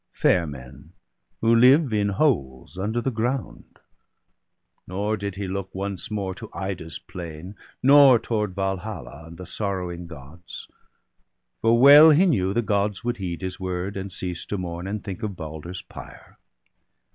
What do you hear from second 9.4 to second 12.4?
sorrowing Gods; For well he